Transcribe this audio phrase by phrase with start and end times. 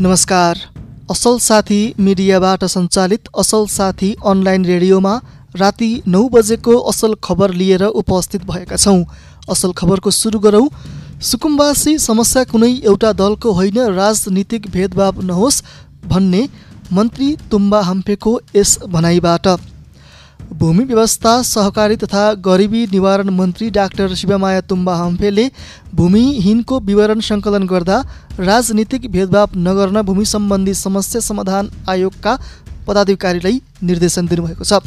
[0.00, 0.58] नमस्कार।
[1.10, 5.14] असल साथी मिडियाबाट सञ्चालित असल साथी अनलाइन रेडियोमा
[5.54, 9.02] राति नौ बजेको असल खबर लिएर उपस्थित भएका छौँ।
[9.50, 10.68] असल खबरको सुरु गरौँ।
[11.20, 15.62] सुकुम्बासी समस्या कुनै एउटा दलको होइन राजनीतिक भेदभाव नहोस्
[16.06, 16.46] भन्ने
[16.92, 19.48] मन्त्री तुम्बा हम्पेको यस भनाइबाट।
[20.58, 25.44] भूमि व्यवस्था सहकारी तथा गरिबी निवारण मन्त्री डाक्टर शिवमाया तुम्बा हम्फेले
[25.94, 27.98] भूमिहीनको विवरण सङ्कलन गर्दा
[28.40, 32.34] राजनीतिक भेदभाव नगर्न भूमि सम्बन्धी समस्या समाधान आयोगका
[32.88, 34.82] पदाधिकारीलाई निर्देशन दिनुभएको छ।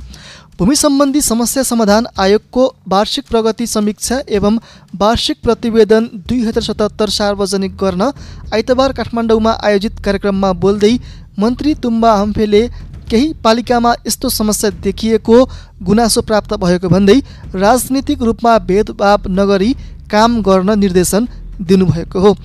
[0.59, 4.59] भूमि सम्बन्धी समस्या समाधान आयोगको वार्षिक प्रगति समीक्षा एवं
[4.99, 8.11] वार्षिक प्रतिवेदन दुई हजार सतहत्तर सार्वजनिक गर्न
[8.53, 10.95] आइतबार काठमाडौँमा आयोजित कार्यक्रममा बोल्दै
[11.39, 12.67] मन्त्री तुम्बा हम्फेले
[13.11, 15.38] केही पालिकामा यस्तो समस्या देखिएको
[15.83, 17.17] गुनासो प्राप्त भएको भन्दै
[17.57, 19.71] राजनीतिक रूपमा भेदभाव नगरी
[20.11, 21.27] काम गर्न निर्देशन
[21.61, 22.35] दिनुभएको हो।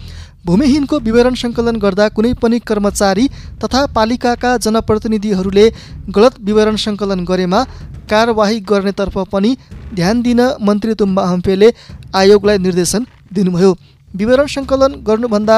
[0.46, 3.24] भूमिहीनको विवरण सङ्कलन गर्दा कुनै पनि कर्मचारी
[3.62, 5.64] तथा पालिकाका जनप्रतिनिधिहरूले
[6.16, 7.62] गलत विवरण सङ्कलन गरेमा
[8.10, 9.50] कारवाही गर्नेतर्फ पनि
[9.94, 11.72] ध्यान दिन मन्त्री तुम्बा हम्पेले
[12.14, 13.72] आयोगलाई निर्देशन दिनुभयो।
[14.14, 15.56] विवरण सङ्कलन गर्नुभन्दा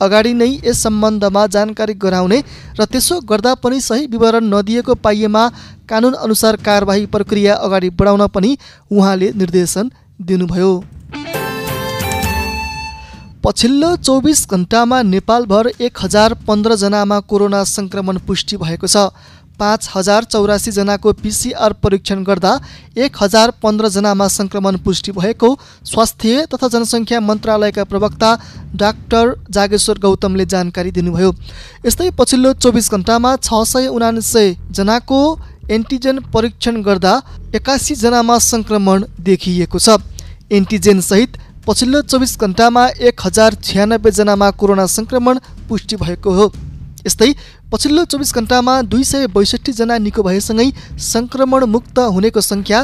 [0.00, 2.38] अगाडि नै यस सम्बन्धमा जानकारी गराउने
[2.80, 5.44] र त्यसो गर्दा पनि सही विवरण नदिएको पाइएमा
[5.88, 8.50] कानुन अनुसार कारवाही प्रक्रिया अगाडि बढाउन पनि
[8.90, 9.90] उहाँले निर्देशन
[10.20, 10.72] दिनुभयो।
[13.44, 18.96] पछिल्लो चौबिस घन्टामा नेपालभर एक हजार पन्ध्रजनामा कोरोना सङ्क्रमण पुष्टि भएको छ।
[19.58, 22.52] पाँच हजार चौरासीजनाको पिसिआर परीक्षण गर्दा
[22.96, 25.48] एक हजार पन्ध्रजनामा सङ्क्रमण पुष्टि भएको
[25.84, 28.30] स्वास्थ्य तथा जनसङ्ख्या मन्त्रालयका प्रवक्ता
[28.76, 31.32] डाक्टर जागेश्वर गौतमले जानकारी दिनुभयो।
[31.86, 35.20] यस्तै पछिल्लो चौबिस घन्टामा छ सय उनासयजनाको
[35.70, 37.12] एन्टिजेन परीक्षण गर्दा
[37.54, 39.98] एकासीजनामा सङ्क्रमण देखिएको छ।
[40.52, 41.36] एन्टिजेनसहित
[41.66, 46.46] पछिल्लो चौबिस घन्टामा एक हजार छ्यानब्बेजनामा कोरोना सङ्क्रमण पुष्टि भएको हो।
[47.08, 47.30] यस्तै
[47.72, 50.68] पछिल्लो चौबिस घन्टामा दुई सय बैसठीजना निको भएसँगै
[51.06, 52.80] सङ्क्रमण मुक्त हुनेको सङ्ख्या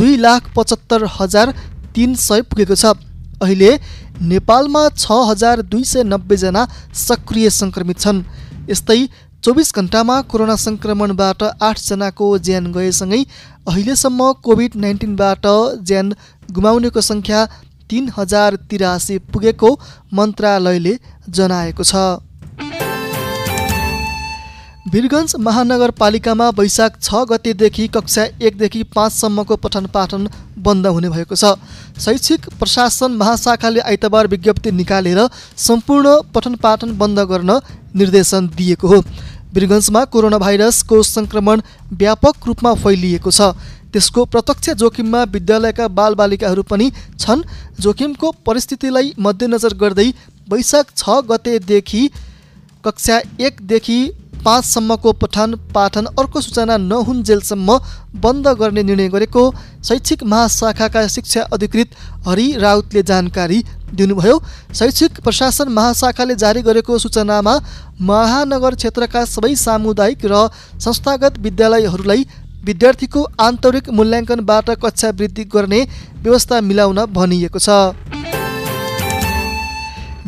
[0.00, 1.54] दुई लाख पचहत्तर हजार
[1.94, 2.92] तिन सय पुगेको छ।
[3.44, 3.70] अहिले
[4.30, 6.62] नेपालमा छ हजार दुई सय नब्बेजना
[7.06, 8.22] सक्रिय सङ्क्रमित छन्।
[8.70, 9.00] यस्तै
[9.46, 13.20] चौबिस घन्टामा कोरोना सङ्क्रमणबाट आठजनाको ज्यान गएसँगै
[13.70, 15.46] अहिलेसम्म कोभिड नाइन्टिनबाट
[15.88, 16.06] ज्यान
[16.56, 17.40] गुमाउनेको सङ्ख्या
[17.90, 19.70] तिन हजार तिरासी पुगेको
[20.18, 20.94] मन्त्रालयले
[21.36, 22.02] जनाएको छ।
[24.88, 30.28] वीरगञ्ज महानगरपालिकामा वैशाख छ गतेदेखि कक्षा एकदेखि पाँचसम्मको पठन पाठन
[30.58, 31.50] बन्द हुने भएको छ।
[32.00, 35.20] शैक्षिक प्रशासन महाशाखाले आइतबार विज्ञप्ति निकालेर
[35.58, 37.58] सम्पूर्ण पठन पाठन बन्द गर्न
[37.94, 39.00] निर्देशन दिएको हो।
[39.54, 41.62] वीरगञ्जमा कोरोना भाइरसको सङ्क्रमण
[41.94, 43.52] व्यापक रूपमा फैलिएको छ।
[43.92, 47.44] त्यसको प्रत्यक्ष जोखिममा विद्यालयका बालबालिकाहरू पनि छन्।
[47.80, 50.08] जोखिमको परिस्थितिलाई मध्यनजर गर्दै
[50.48, 52.02] वैशाख छ गतेदेखि
[52.84, 53.98] कक्षा एकदेखि
[54.44, 57.78] पाँचसम्मको पठन पाठन अर्को सूचना नहुन्जेलसम्म
[58.22, 59.42] बन्द गर्ने निर्णय गरेको
[59.84, 61.94] शैक्षिक महाशाखाका शिक्षा अधिकृत
[62.26, 63.62] हरि राउतले जानकारी
[63.92, 64.40] दिनुभयो।
[64.74, 67.54] शैक्षिक प्रशासन महाशाखाले जारी गरेको सूचनामा
[68.02, 70.48] महानगर क्षेत्रका सबै सामुदायिक र
[70.80, 72.26] संस्थागत विद्यालयहरूलाई
[72.64, 75.80] विद्यार्थीको आन्तरिक मूल्याङ्कनबाट कक्षा वृद्धि गर्ने
[76.22, 78.17] व्यवस्था मिलाउन भनिएको छ।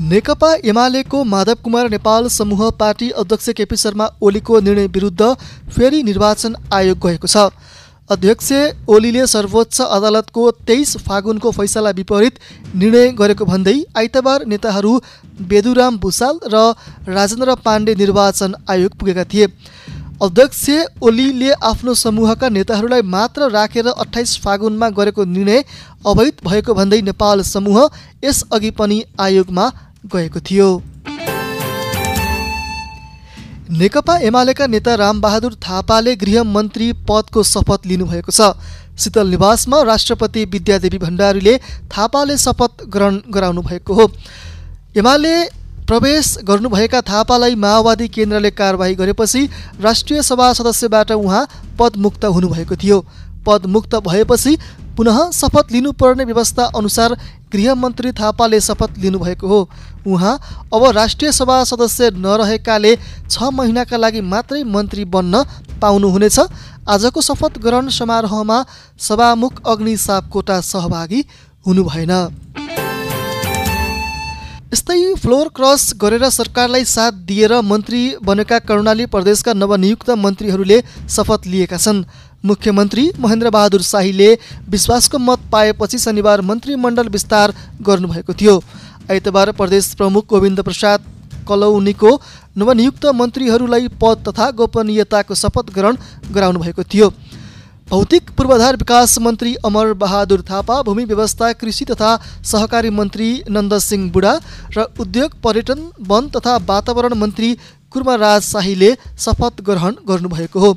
[0.00, 5.26] नेकपा एमालेको माधव कुमार नेपाल समूह पार्टी अध्यक्ष केपी शर्मा ओलीको निर्णय विरुद्ध
[5.70, 7.36] फेरि निर्वाचन आयोग गएको छ।
[8.10, 8.48] अध्यक्ष
[8.88, 12.38] ओलीले सर्वोच्च अदालतको तेइस फागुनको फैसला विपरीत
[12.74, 14.92] निर्णय गरेको भन्दै आइतबार नेताहरू
[15.50, 16.64] बेदुराम भूषाल र
[17.10, 19.46] राजेन्द्र पाण्डे निर्वाचन आयोग पुगेका थिए।
[20.22, 20.64] अध्यक्ष
[21.02, 25.62] ओलीले आफ्नो समूहका नेताहरूलाई मात्र राखेर अठाइस फागुनमा गरेको निर्णय
[26.06, 27.78] अवैध भएको भन्दै नेपाल समूह
[28.24, 29.70] यसअघि पनि आयोगमा
[30.04, 30.68] गएको थियो।
[33.70, 38.52] नेकपा एमालेका नेता रामबहादुर थापाले गृहमन्त्री पदको शपथ लिनुभएको छ।
[38.98, 41.56] शीतल निवासमा राष्ट्रपति विद्यादेवी भण्डारीले
[41.92, 44.10] थापाले शपथ ग्रहण गराउनु भएको हो।
[44.96, 45.34] एमाले
[45.86, 49.48] प्रवेश गर्नुभएका थापालाई माओवादी केन्द्रले कारवाही गरेपछि
[49.80, 51.46] राष्ट्रिय सभा सदस्यबाट उहाँ
[51.78, 52.98] पदमुक्त हुनुभएको थियो।
[53.46, 54.56] पदमुक्त भएपछि
[54.96, 57.16] पुनः शपथ लिनुपर्ने व्यवस्था अनुसार
[57.52, 59.60] गृहमन्त्री थापाले शपथ लिनुभएको हो।
[60.06, 60.34] उहाँ
[60.74, 62.96] अब राष्ट्रिय सभा सदस्य नरहेकाले
[63.30, 65.44] छ महिनाका लागि मात्रै मन्त्री बन्न
[65.82, 66.38] पाउनुहुनेछ।
[66.88, 68.64] आजको शपथ ग्रहण समारोहमा
[68.98, 71.24] सभामुख अग्नि सापकोटा सहभागी
[71.66, 72.12] हुनुभएन।
[74.70, 80.76] यस्तै फ्लोर क्रस गरेर सरकारलाई साथ दिएर मन्त्री बनेका कर्णाली प्रदेशका नवनियुक्त मन्त्रीहरूले
[81.14, 82.04] शपथ लिएका छन्।
[82.44, 84.28] मुख्यमन्त्री महेन्द्र बहादुर शाहीले
[84.70, 88.54] विश्वासको मत पाएपछि शनिबार मन्त्रीमण्डल विस्तार गर्नुभएको थियो।
[89.10, 91.10] आइतबार प्रदेश प्रमुख गोविन्द प्रसाद
[91.48, 92.10] कलौनीको
[92.58, 95.96] नवनियुक्त मन्त्रीहरूलाई पद तथा गोपनीयताको शपथ ग्रहण
[96.30, 97.10] गराउनु भएको थियो।
[97.90, 102.10] भौतिक पूर्वाधार विकास मन्त्री अमर बहादुर थापा भूमि व्यवस्था कृषि तथा
[102.44, 104.34] सहकारी मन्त्री नन्दसिंह बुढा
[104.76, 107.48] र उद्योग पर्यटन वन तथा वातावरण मन्त्री
[107.92, 110.70] कुर्माराज शाहीले शपथ ग्रहण गर्नुभएको हो।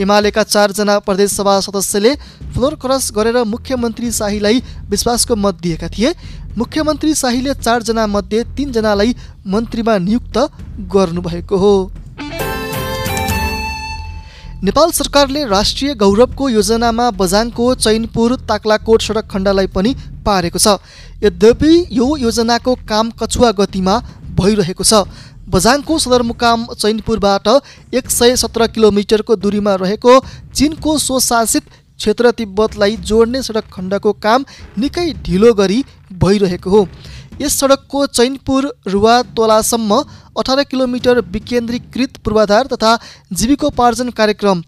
[0.00, 2.14] एमालेका चारजना प्रदेशसभा सदस्यले
[2.54, 6.14] फ्लोर क्रस गरेर मुख्यमन्त्री शाहीलाई विश्वासको मत दिएका थिए।
[6.58, 9.16] मुख्यमन्त्री शाहीले चारजना मध्ये तिनजनालाई
[9.46, 10.38] मन्त्रीमा नियुक्त
[10.94, 11.74] गर्नुभएको हो।
[14.62, 19.94] नेपाल सरकारले राष्ट्रिय गौरवको योजनामा बझाङको चैनपुर ताक्लाकोट सडक खण्डलाई पनि
[20.26, 20.74] पारेको छ।
[21.24, 23.96] यद्यपि यो योजनाको काम कछुवा गतिमा
[24.38, 25.02] भइरहेको छ।
[25.50, 27.48] बझाङको सदरमुकाम चैनपुरबाट
[27.92, 30.14] एक सय सत्र किलोमिटरको दूरीमा रहेको
[30.54, 31.64] चिनको स्वशासित
[31.98, 34.44] क्षेत्र तिब्बतलाई जोड्ने सडक खण्डको काम
[34.78, 35.84] निकै ढिलो गरी
[36.22, 36.86] भइरहेको हो।
[37.40, 40.00] यस सडकको चैनपुर रुवा तोलासम्म
[40.38, 42.98] अठार किलोमिटर विकेन्द्रीकृत पूर्वाधार तथा
[43.32, 44.62] जीविकोपार्जन कार्यक्रम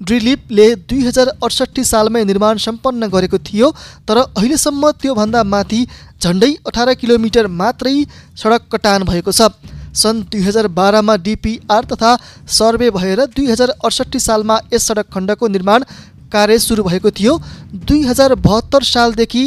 [0.00, 3.70] ड्रिलिपले दुई हजार अडसट्ठी सालमै निर्माण सम्पन्न गरेको थियो
[4.08, 5.80] तर अहिलेसम्म त्योभन्दा माथि
[6.22, 7.94] झन्डै अठार किलोमिटर मात्रै
[8.36, 9.50] सडक कटान भएको छ।
[9.98, 12.10] सन् दुई हजार बाह्रमा डिपिआर तथा
[12.56, 15.84] सर्वे भएर दुई हजार अडसट्ठी सालमा यस सडक खण्डको निर्माण
[16.32, 17.38] कार्य सुरु भएको थियो।
[17.86, 19.44] दुई हजार बहत्तर सालदेखि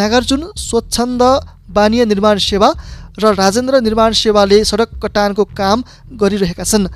[0.00, 1.22] नागार्जुन स्वच्छन्द
[1.70, 2.68] बानिया निर्माण सेवा
[3.18, 5.82] र राजेन्द्र निर्माण सेवाले सडक कटानको काम
[6.20, 6.86] गरिरहेका छन्।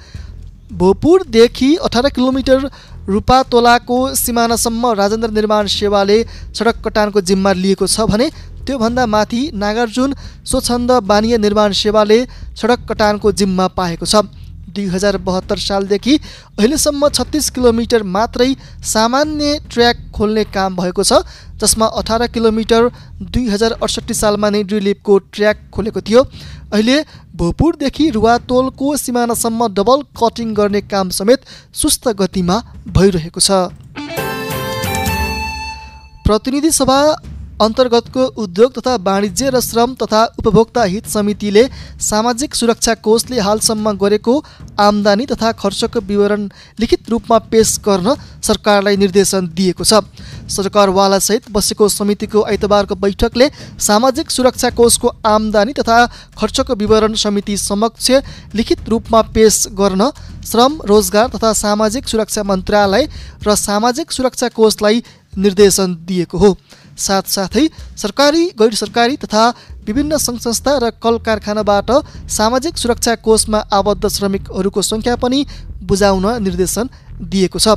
[0.72, 2.68] भोपुरदेखि अठार किलोमिटर
[3.08, 6.18] रूपातोलाको सिमानासम्म राजेन्द्र निर्माण सेवाले
[6.52, 8.30] सडक कटानको जिम्मा लिएको छ भने
[8.66, 12.18] त्योभन्दा माथि नागार्जुन स्वच्छन्द बानिया निर्माण सेवाले
[12.56, 14.24] सडक कटानको जिम्मा पाएको छ।
[14.74, 16.14] दुई हजार बहत्तर सालदेखि
[16.58, 18.50] अहिलेसम्म छत्तिस किलोमिटर मात्रै
[18.92, 21.20] सामान्य ट्र्याक खोल्ने काम भएको छ
[21.60, 22.88] जसमा अठार किलोमिटर
[23.34, 26.22] दुई हजार अडसट्ठी सालमा नै ड्रिलिपको ट्र्याक खोलेको थियो।
[26.72, 26.96] अहिले
[27.36, 31.40] भोपुरदेखि रुवातोलको सिमानासम्म डबल कटिङ गर्ने काम समेत
[31.74, 32.56] सुस्त गतिमा
[32.96, 33.50] भइरहेको छ।
[36.26, 36.98] प्रतिनिधि सभा
[37.64, 41.64] अन्तर्गतको उद्योग तथा वाणिज्य र श्रम तथा उपभोक्ता हित समितिले
[42.02, 44.34] सामाजिक सुरक्षा कोषले हालसम्म गरेको
[44.80, 46.48] आम्दानी तथा खर्चको विवरण
[46.80, 48.14] लिखित रूपमा पेश गर्न
[48.44, 50.02] सरकारलाई निर्देशन दिएको छ।
[50.50, 53.48] सरकारवालासहित बसेको समितिको आइतबारको बैठकले
[53.80, 55.98] सामाजिक सुरक्षा कोषको आम्दानी तथा
[56.38, 58.10] खर्चको विवरण समिति समक्ष
[58.54, 60.10] लिखित रूपमा पेश गर्न
[60.44, 63.08] श्रम रोजगार तथा सामाजिक सुरक्षा मन्त्रालय
[63.46, 65.02] र सामाजिक सुरक्षा कोषलाई
[65.36, 66.56] निर्देशन दिएको हो।
[66.96, 69.44] साथसाथै सरकारी गैर सरकारी तथा
[69.86, 71.90] विभिन्न सङ्घ संस्था र कल कारखानाबाट
[72.30, 75.44] सामाजिक सुरक्षा कोषमा आबद्ध श्रमिकहरूको सङ्ख्या पनि
[75.82, 76.88] बुझाउन निर्देशन
[77.22, 77.76] दिएको छ।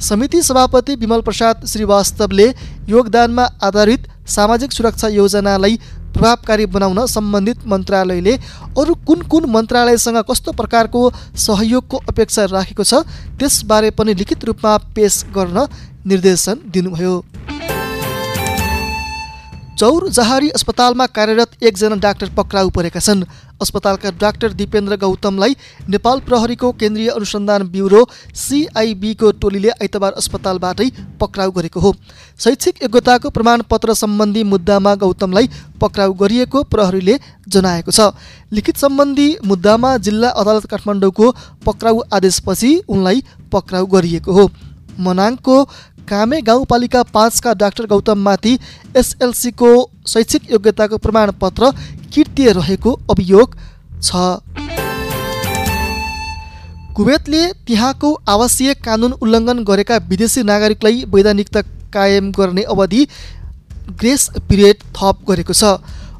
[0.00, 2.46] समिति सभापति विमल प्रसाद श्रीवास्तवले
[2.88, 5.76] योगदानमा आधारित सामाजिक सुरक्षा योजनालाई
[6.14, 8.34] प्रभावकारी बनाउन सम्बन्धित मन्त्रालयले
[8.78, 11.02] अरू कुन कुन मन्त्रालयसँग कस्तो प्रकारको
[11.36, 13.02] सहयोगको अपेक्षा राखेको छ
[13.38, 15.66] त्यसबारे पनि लिखित रूपमा पेश गर्न
[16.06, 17.14] निर्देशन दिनुभयो।
[19.78, 23.22] चौर जहारी अस्पतालमा कार्यरत एकजना डाक्टर पक्राउ परेका छन्।
[23.62, 25.54] अस्पतालका डाक्टर दिपेन्द्र गौतमलाई
[25.88, 28.00] नेपाल प्रहरीको केन्द्रीय अनुसन्धान ब्युरो
[28.36, 30.88] सिआइबीको टोलीले आइतबार अस्पतालबाटै
[31.20, 31.94] पक्राउ गरेको हो।
[32.40, 35.48] शैक्षिक योग्यताको प्रमाणपत्र सम्बन्धी मुद्दामा गौतमलाई
[35.80, 38.10] पक्राउ गरिएको प्रहरीले जनाएको छ।
[38.52, 41.30] लिखित सम्बन्धी मुद्दामा जिल्ला अदालत काठमाडौँको
[41.64, 44.50] पक्राउ आदेशपछि उनलाई पक्राउ गरिएको हो।
[44.98, 45.56] मनाङको
[46.08, 48.58] कामे गाउँपालिका पाँचका डाक्टर गौतममाथि
[48.96, 49.70] एसएलसीको
[50.08, 51.70] शैक्षिक योग्यताको प्रमाणपत्र
[52.14, 53.56] कृत्य रहेको अभियोग
[54.02, 54.10] छ।
[56.96, 61.60] कुवेतले त्यहाँको आवासीय कानुन उल्लङ्घन गरेका विदेशी नागरिकलाई वैधानिकता
[61.92, 63.06] कायम गर्ने अवधि
[64.00, 65.78] ग्रेस पिरियड थप गरेको छ।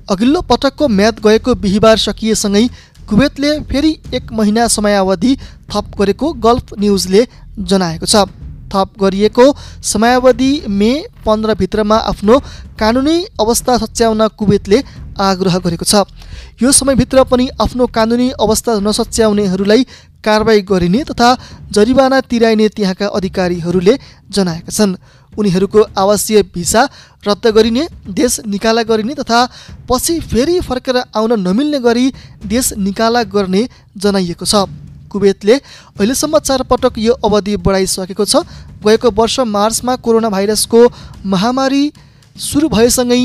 [0.09, 2.67] अघिल्लो पटकको म्याद गएको बिहिबार सकिएसँगै
[3.09, 5.37] कुवेतले फेरि एक महिना समयावधि
[5.71, 7.27] थप गरेको गल्फ न्युजले
[7.61, 8.29] जनाएको छ।
[8.73, 9.47] थप गरिएको
[9.85, 10.93] समयावधि मे
[11.27, 12.39] पन्ध्रभित्रमा आफ्नो
[12.81, 14.83] कानुनी अवस्था सच्याउन कुवेतले
[15.21, 16.05] आग्रह गरेको छ।
[16.63, 19.85] यो समयभित्र पनि आफ्नो कानुनी अवस्था नसच्याउनेहरूलाई
[20.25, 21.29] कारवाही गरिने तथा
[21.73, 23.95] जरिवाना तिराइने त्यहाँका अधिकारीहरूले
[24.31, 24.97] जनाएका छन्।
[25.33, 26.83] उनीहरूको आवासीय भिसा
[27.25, 29.41] रद्द गरिने देश निकाला गरिने तथा
[29.89, 32.07] पछि फेरि फर्केर आउन नमिल्ने गरी
[32.47, 33.63] देश निकाला गर्ने
[33.97, 34.67] जनाइएको छ।
[35.11, 38.45] कुवेतले अहिलेसम्म चार पटक यो अवधि बढाइसकेको छ।
[38.79, 40.81] गएको वर्ष मार्चमा कोरोना भाइरसको
[41.27, 41.83] महामारी
[42.37, 43.21] सुरु भएसँगै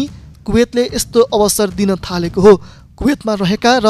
[0.45, 2.53] कुवेतले यस्तो अवसर दिन थालेको हो।
[2.97, 3.87] कुवेतमा रहेका र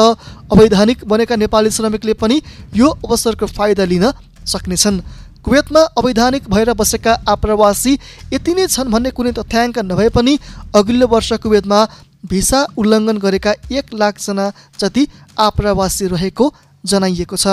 [0.52, 2.40] अवैधानिक बनेका नेपाली श्रमिकले पनि
[2.74, 4.04] यो अवसरको फाइदा लिन
[4.46, 5.00] सक्नेछन्।
[5.44, 7.92] कुवेतमा अवैधानिक भएर बसेका आप्रवासी
[8.32, 10.38] यति नै छन् भन्ने कुनै तथ्याङ्क नभए पनि
[10.74, 11.80] अघिल्लो वर्ष कुवेतमा
[12.24, 14.46] भिसा उल्लङ्घन गरेका एक लाखजना
[14.80, 15.06] जति
[15.38, 16.44] आप्रवासी रहेको
[16.84, 17.46] जनाइएको छ।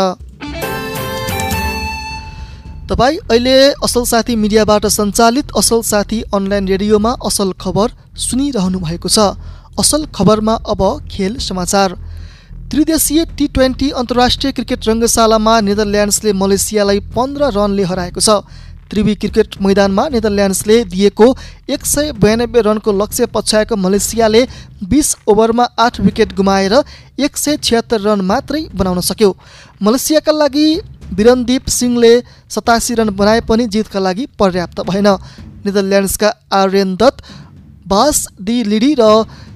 [2.90, 7.88] तपाईँ अहिले असल साथी मिडियाबाट सञ्चालित असल साथी अनलाइन रेडियोमा असल खबर
[8.20, 9.20] सुनिरहनु भएको छ।
[9.80, 11.96] असल खबरमा अब खेल समाचार।
[12.72, 18.30] त्रिदेशीय टी ट्वेन्टी अन्तर्राष्ट्रिय क्रिकेट रङ्गशालामा नेदरल्यान्ड्सले मलेसियालाई पन्ध्र रनले हराएको छ।
[18.92, 21.28] त्रिवी क्रिकेट मैदानमा नेदरल्यान्ड्सले दिएको
[21.70, 24.42] एक सय बयानब्बे रनको लक्ष्य पछ्याएको मलेसियाले
[24.86, 26.74] बिस ओभरमा आठ विकेट गुमाएर
[27.20, 29.36] एक सय छिहत्तर रन मात्रै बनाउन सक्यो।
[29.82, 30.68] मलेसियाका लागि
[31.14, 32.12] विरनदीप सिंहले
[32.50, 35.08] सतासी रन बनाए पनि जितका लागि पर्याप्त भएन।
[35.66, 37.24] नेदरल्यान्ड्सका आर्यन दत्त
[37.88, 39.08] बास दि लिडी र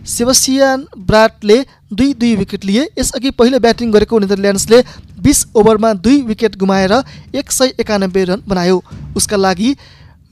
[0.07, 1.57] सेबसियान ब्राटले
[1.91, 4.81] दुई दुई विकेट लिए। यसअघि पहिलो ब्याटिङ गरेको नेदरल्यान्ड्सले
[5.25, 6.91] बिस ओभरमा दुई विकेट गुमाएर
[7.36, 8.77] एक सय एकानब्बे रन बनायो।
[9.17, 9.75] उसका लागि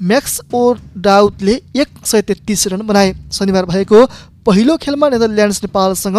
[0.02, 0.62] म्याक्स ओ
[0.98, 4.06] डाउटले एक सय तेत्तिस रन बनाए। शनिबार भएको
[4.46, 6.18] पहिलो खेलमा नेदरल्यान्ड्स नेपालसँग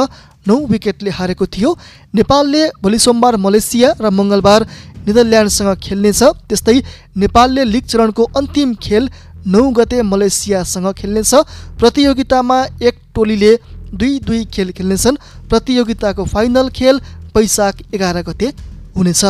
[0.49, 1.71] नौ विकेटले हारेको थियो।
[2.15, 4.67] नेपालले भोलि सोमबार मलेसिया र मङ्गलबार
[5.07, 6.77] नेदरल्यान्ड्ससँग खेल्नेछ। त्यस्तै
[7.17, 9.09] नेपालले लिग चरणको अन्तिम खेल
[9.47, 11.35] नौ गते मलेसियासँग खेल्नेछ।
[11.79, 13.53] प्रतियोगितामा एक टोलीले
[13.95, 17.01] दुई दुई खेल खेल्नेछन्। प्रतियोगिताको फाइनल खेल
[17.37, 18.49] वैशाख एघार गते
[18.97, 19.25] हुनेछ।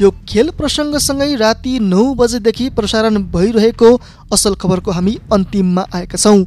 [0.00, 3.90] यो खेल प्रसङ्गसँगै राति नौ बजेदेखि प्रसारण भइरहेको
[4.32, 6.44] असल खबरको हामी अन्तिममा आएका छौँ।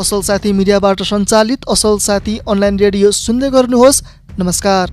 [0.00, 4.02] असल साथी मिडियाबाट सञ्चालित असल साथी अनलाइन रेडियो सुन्दै गर्नुहोस्।
[4.38, 4.90] नमस्कार।